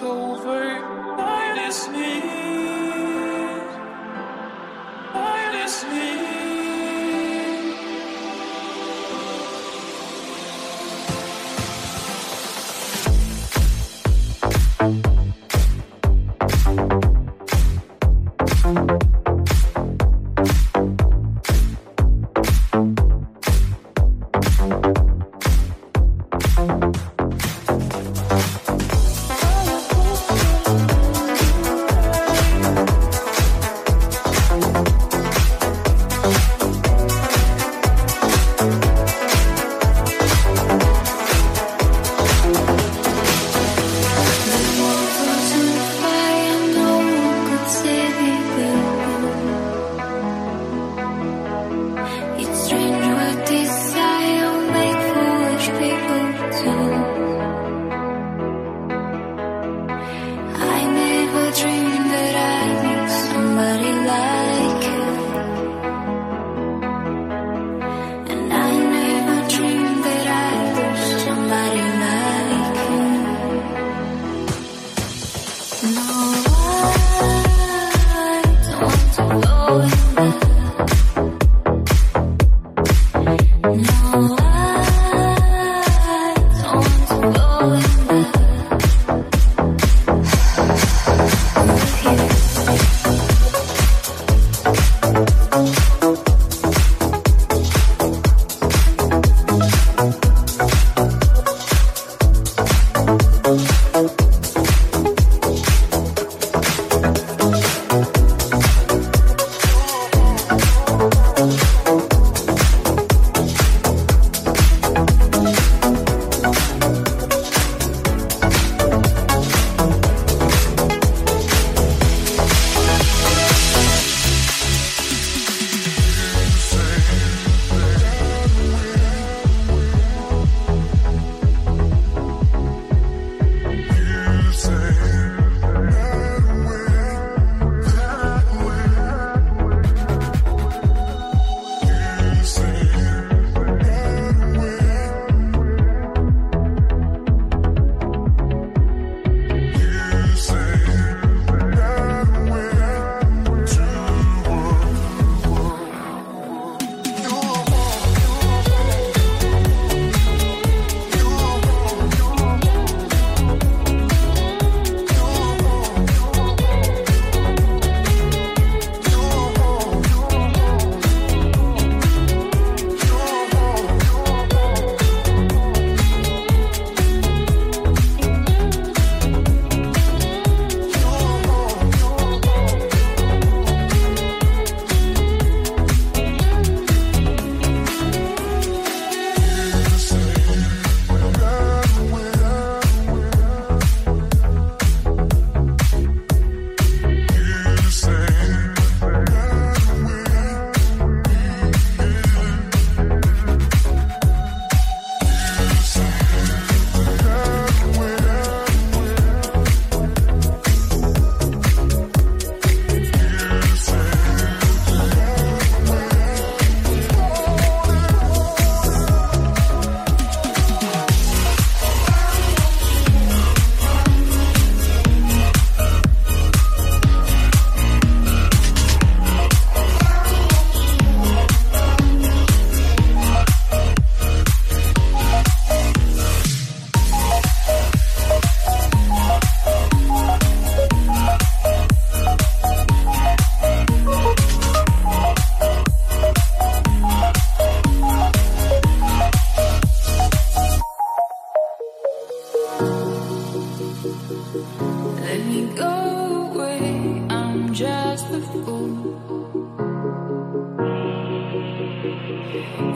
There 0.00 0.69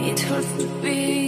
It 0.07 0.21
hurts 0.21 0.53
to 0.59 0.67
be 0.83 1.24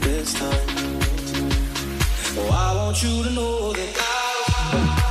this 0.00 0.34
time. 0.34 0.68
Oh, 2.38 2.50
I 2.50 2.76
want 2.76 3.02
you 3.02 3.22
to 3.24 3.30
know 3.30 3.72
that 3.72 3.96
I. 3.98 5.01